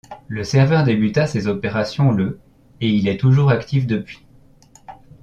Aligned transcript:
Le 0.27 0.43
serveur 0.43 0.83
débuta 0.83 1.27
ses 1.27 1.45
opérations 1.45 2.11
le 2.11 2.39
et 2.79 2.89
il 2.89 3.07
est 3.07 3.19
toujours 3.19 3.51
actif 3.51 3.85
depuis. 3.85 4.25